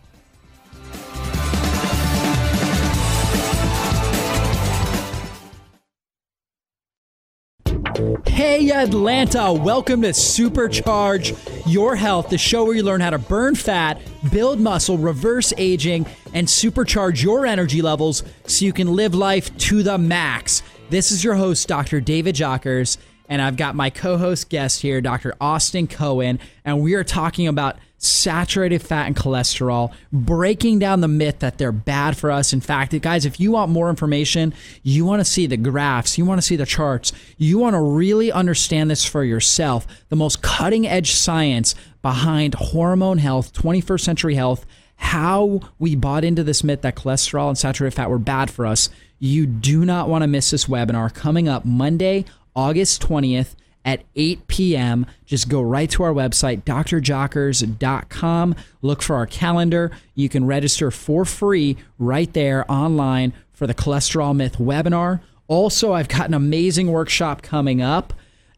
[8.25, 11.37] Hey Atlanta, welcome to Supercharge
[11.71, 16.07] Your Health, the show where you learn how to burn fat, build muscle, reverse aging,
[16.33, 20.63] and supercharge your energy levels so you can live life to the max.
[20.89, 22.01] This is your host, Dr.
[22.01, 22.97] David Jockers,
[23.29, 25.35] and I've got my co host guest here, Dr.
[25.39, 31.39] Austin Cohen, and we are talking about saturated fat and cholesterol, breaking down the myth
[31.39, 32.51] that they're bad for us.
[32.51, 36.25] In fact, guys, if you want more information, you want to see the graphs, you
[36.25, 40.41] want to see the charts, you want to really understand this for yourself, the most
[40.41, 46.81] cutting edge science behind hormone health, 21st century health, how we bought into this myth
[46.81, 48.89] that cholesterol and saturated fat were bad for us.
[49.19, 53.55] You do not want to miss this webinar coming up Monday, August 20th
[53.86, 55.06] at 8 p.m.
[55.26, 58.56] Just go right to our website, drjockers.com.
[58.82, 59.91] Look for our calendar.
[60.15, 65.22] You can register for free right there online for the Cholesterol Myth webinar.
[65.48, 68.13] Also, I've got an amazing workshop coming up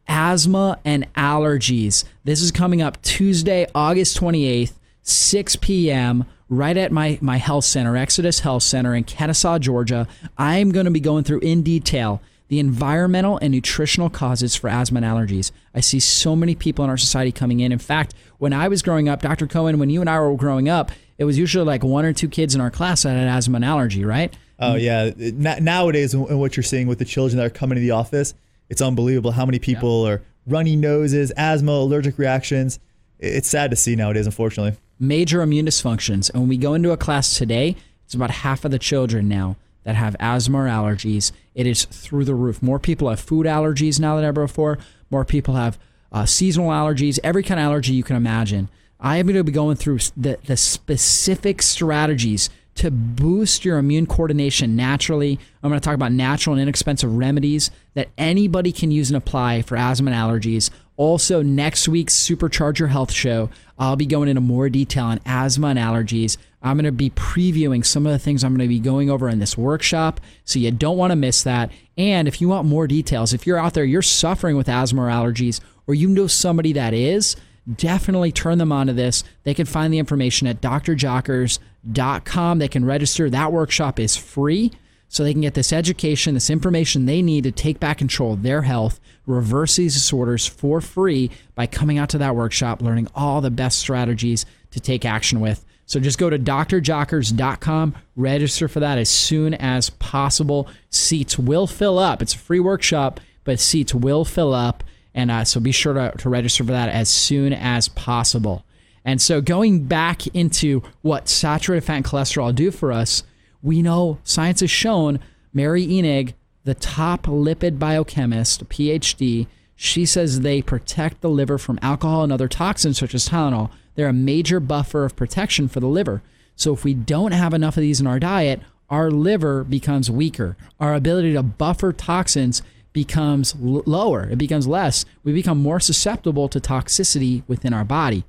[0.07, 2.03] asthma and allergies.
[2.23, 6.25] This is coming up Tuesday, August 28th, 6 p.m.
[6.49, 10.07] Right at my, my health center, Exodus Health Center in Kennesaw, Georgia.
[10.37, 12.21] I'm going to be going through in detail
[12.53, 15.51] the environmental and nutritional causes for asthma and allergies.
[15.73, 17.71] I see so many people in our society coming in.
[17.71, 19.47] In fact, when I was growing up, Dr.
[19.47, 22.27] Cohen, when you and I were growing up, it was usually like one or two
[22.27, 24.31] kids in our class that had asthma and allergy, right?
[24.59, 24.81] Oh mm.
[24.83, 25.57] yeah.
[25.59, 28.35] Nowadays, and what you're seeing with the children that are coming to the office,
[28.69, 30.11] it's unbelievable how many people yeah.
[30.11, 32.77] are runny noses, asthma, allergic reactions.
[33.17, 34.77] It's sad to see nowadays, unfortunately.
[34.99, 36.29] Major immune dysfunctions.
[36.29, 39.55] And when we go into a class today, it's about half of the children now
[39.83, 41.31] that have asthma or allergies.
[41.55, 42.61] It is through the roof.
[42.61, 44.79] More people have food allergies now than ever before.
[45.09, 45.77] More people have
[46.11, 48.69] uh, seasonal allergies, every kind of allergy you can imagine.
[48.99, 54.07] I am going to be going through the, the specific strategies to boost your immune
[54.07, 55.39] coordination naturally.
[55.61, 59.61] I'm going to talk about natural and inexpensive remedies that anybody can use and apply
[59.61, 60.69] for asthma and allergies.
[60.95, 65.67] Also, next week's Supercharge Your Health Show, I'll be going into more detail on asthma
[65.67, 66.37] and allergies.
[66.63, 69.27] I'm going to be previewing some of the things I'm going to be going over
[69.27, 70.21] in this workshop.
[70.45, 71.71] So you don't want to miss that.
[71.97, 75.09] And if you want more details, if you're out there, you're suffering with asthma or
[75.09, 77.35] allergies, or you know somebody that is,
[77.75, 79.25] definitely turn them on to this.
[79.43, 82.59] They can find the information at drjockers.com.
[82.59, 83.29] They can register.
[83.29, 84.71] That workshop is free.
[85.09, 88.41] So they can get this education, this information they need to take back control of
[88.41, 93.39] their health, reverse these disorders for free by coming out to that workshop, learning all
[93.39, 95.63] the best strategies to take action with.
[95.85, 100.67] So just go to drjockers.com, register for that as soon as possible.
[100.89, 102.21] Seats will fill up.
[102.21, 104.83] It's a free workshop, but seats will fill up.
[105.13, 108.65] And uh, so be sure to, to register for that as soon as possible.
[109.05, 113.23] And so going back into what saturated fat and cholesterol do for us,
[113.61, 115.19] we know science has shown
[115.53, 122.23] Mary Enig, the top lipid biochemist, PhD, she says they protect the liver from alcohol
[122.23, 123.69] and other toxins such as Tylenol.
[123.95, 126.21] They're a major buffer of protection for the liver.
[126.55, 130.55] So if we don't have enough of these in our diet, our liver becomes weaker.
[130.79, 135.03] Our ability to buffer toxins becomes l- lower, it becomes less.
[135.23, 138.23] We become more susceptible to toxicity within our body.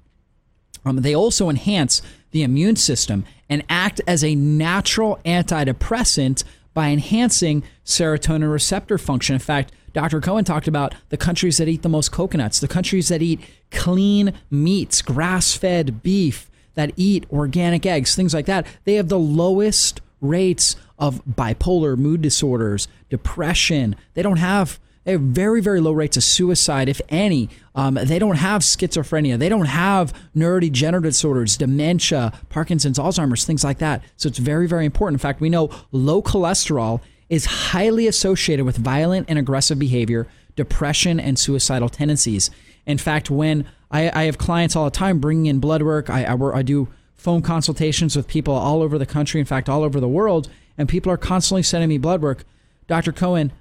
[0.84, 7.62] Um, they also enhance the immune system and act as a natural antidepressant by enhancing
[7.84, 9.34] serotonin receptor function.
[9.34, 10.20] In fact, Dr.
[10.20, 13.40] Cohen talked about the countries that eat the most coconuts, the countries that eat
[13.70, 18.66] clean meats, grass fed beef, that eat organic eggs, things like that.
[18.84, 23.96] They have the lowest rates of bipolar mood disorders, depression.
[24.14, 27.50] They don't have They have very, very low rates of suicide, if any.
[27.74, 29.38] Um, they don't have schizophrenia.
[29.38, 34.02] They don't have neurodegenerative disorders, dementia, Parkinson's, Alzheimer's, things like that.
[34.16, 35.16] So it's very, very important.
[35.16, 41.18] In fact, we know low cholesterol is highly associated with violent and aggressive behavior, depression,
[41.18, 42.50] and suicidal tendencies.
[42.86, 46.24] In fact, when I, I have clients all the time bringing in blood work, I,
[46.24, 50.00] I, I do phone consultations with people all over the country, in fact, all over
[50.00, 52.44] the world, and people are constantly sending me blood work.
[52.86, 53.12] Dr.
[53.12, 53.52] Cohen,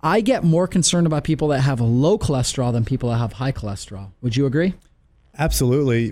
[0.00, 3.50] I get more concerned about people that have low cholesterol than people that have high
[3.52, 4.12] cholesterol.
[4.22, 4.74] Would you agree?
[5.36, 6.10] Absolutely.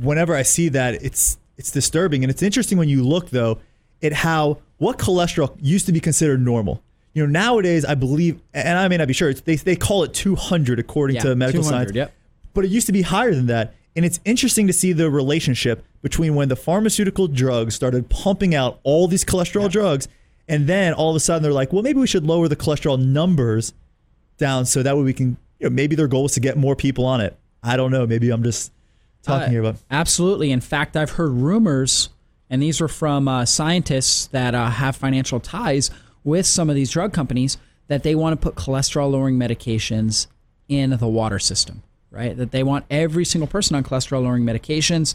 [0.00, 3.58] Whenever I see that, it's it's disturbing, and it's interesting when you look though
[4.02, 6.82] at how what cholesterol used to be considered normal.
[7.14, 10.14] You know, nowadays I believe, and I may not be sure, they they call it
[10.14, 11.92] 200 according Yeah, to medical science.
[11.94, 12.12] yep.
[12.54, 15.84] But it used to be higher than that, and it's interesting to see the relationship
[16.02, 20.06] between when the pharmaceutical drugs started pumping out all these cholesterol drugs,
[20.48, 22.98] and then all of a sudden they're like, well, maybe we should lower the cholesterol
[23.04, 23.72] numbers
[24.38, 26.76] down so that way we can, you know, maybe their goal is to get more
[26.76, 27.36] people on it.
[27.62, 28.06] I don't know.
[28.06, 28.72] Maybe I'm just
[29.22, 29.76] talking Uh, here about.
[29.90, 30.52] Absolutely.
[30.52, 32.08] In fact, I've heard rumors,
[32.50, 35.90] and these are from uh, scientists that uh, have financial ties
[36.24, 40.26] with some of these drug companies, that they want to put cholesterol lowering medications
[40.68, 42.36] in the water system, right?
[42.36, 45.14] That they want every single person on cholesterol lowering medications.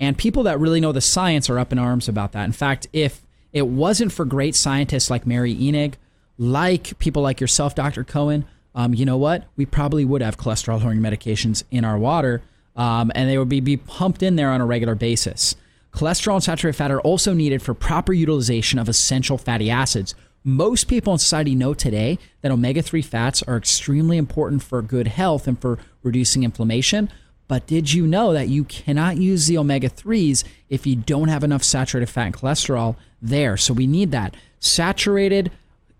[0.00, 2.44] And people that really know the science are up in arms about that.
[2.44, 3.22] In fact, if
[3.52, 5.94] it wasn't for great scientists like Mary Enig,
[6.38, 8.02] like people like yourself, Dr.
[8.02, 9.44] Cohen, um, you know what?
[9.56, 12.42] We probably would have cholesterol lowering medications in our water,
[12.74, 15.54] um, and they would be, be pumped in there on a regular basis.
[15.94, 20.16] Cholesterol and saturated fat are also needed for proper utilization of essential fatty acids.
[20.42, 25.06] Most people in society know today that omega 3 fats are extremely important for good
[25.06, 27.10] health and for reducing inflammation.
[27.46, 31.44] But did you know that you cannot use the omega 3s if you don't have
[31.44, 33.56] enough saturated fat and cholesterol there?
[33.56, 34.34] So we need that.
[34.58, 35.52] Saturated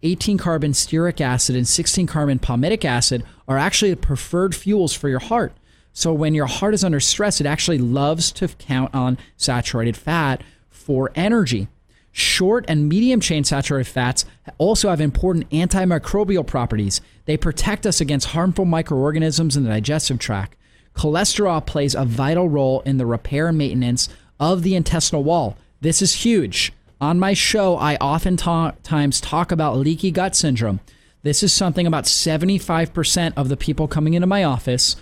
[0.02, 5.08] 18 carbon stearic acid and 16 carbon palmitic acid are actually the preferred fuels for
[5.08, 5.52] your heart.
[5.94, 10.42] So when your heart is under stress, it actually loves to count on saturated fat
[10.68, 11.68] for energy.
[12.10, 14.24] Short and medium chain saturated fats
[14.58, 17.00] also have important antimicrobial properties.
[17.26, 20.56] They protect us against harmful microorganisms in the digestive tract.
[20.96, 24.08] Cholesterol plays a vital role in the repair and maintenance
[24.40, 25.56] of the intestinal wall.
[25.80, 26.72] This is huge.
[27.00, 30.80] On my show, I oftentimes talk about leaky gut syndrome.
[31.22, 34.96] This is something about 75% of the people coming into my office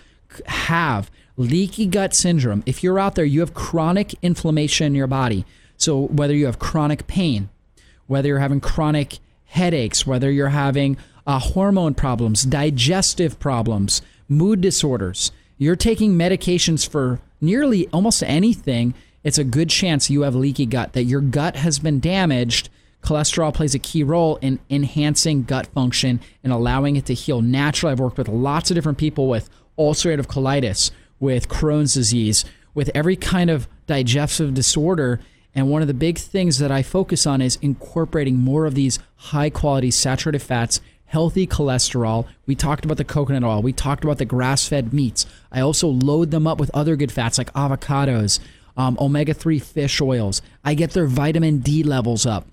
[0.46, 2.62] have leaky gut syndrome.
[2.66, 5.44] If you're out there, you have chronic inflammation in your body.
[5.76, 7.48] So, whether you have chronic pain,
[8.06, 15.32] whether you're having chronic headaches, whether you're having uh, hormone problems, digestive problems, mood disorders,
[15.58, 20.92] you're taking medications for nearly almost anything, it's a good chance you have leaky gut,
[20.94, 22.68] that your gut has been damaged.
[23.02, 27.92] Cholesterol plays a key role in enhancing gut function and allowing it to heal naturally.
[27.92, 32.44] I've worked with lots of different people with ulcerative colitis, with Crohn's disease,
[32.74, 35.20] with every kind of digestive disorder.
[35.54, 38.98] And one of the big things that I focus on is incorporating more of these
[39.16, 42.26] high quality saturated fats, healthy cholesterol.
[42.46, 45.26] We talked about the coconut oil, we talked about the grass fed meats.
[45.52, 48.40] I also load them up with other good fats like avocados,
[48.76, 50.42] um, omega 3 fish oils.
[50.64, 52.46] I get their vitamin D levels up.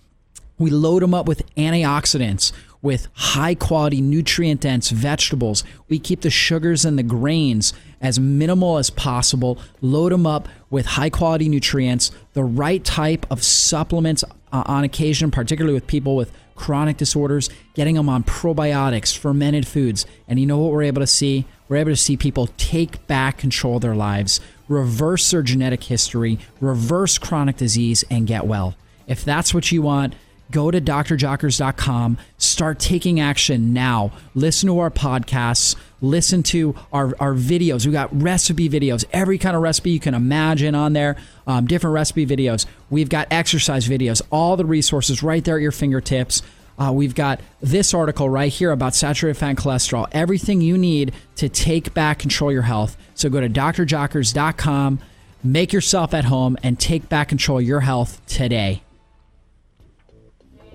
[0.57, 2.51] We load them up with antioxidants,
[2.81, 5.63] with high quality, nutrient dense vegetables.
[5.89, 10.85] We keep the sugars and the grains as minimal as possible, load them up with
[10.85, 16.31] high quality nutrients, the right type of supplements uh, on occasion, particularly with people with
[16.55, 20.05] chronic disorders, getting them on probiotics, fermented foods.
[20.27, 21.45] And you know what we're able to see?
[21.67, 26.39] We're able to see people take back control of their lives, reverse their genetic history,
[26.59, 28.75] reverse chronic disease, and get well.
[29.07, 30.15] If that's what you want,
[30.51, 34.11] go to drjockers.com, start taking action now.
[34.35, 37.85] Listen to our podcasts, listen to our, our videos.
[37.85, 41.93] We got recipe videos, every kind of recipe you can imagine on there, um, different
[41.93, 42.65] recipe videos.
[42.89, 46.41] We've got exercise videos, all the resources right there at your fingertips.
[46.77, 51.13] Uh, we've got this article right here about saturated fat and cholesterol, everything you need
[51.35, 52.95] to take back control your health.
[53.15, 54.99] So go to drjockers.com,
[55.43, 58.81] make yourself at home, and take back control your health today.